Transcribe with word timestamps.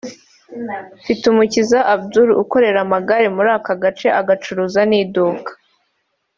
Mfitumukiza 0.99 1.79
Abdu 1.93 2.21
ukorera 2.43 2.79
amagare 2.85 3.25
muri 3.35 3.49
ako 3.57 3.73
gace 3.83 4.07
agacuruza 4.21 4.81
n’iduka 4.89 5.51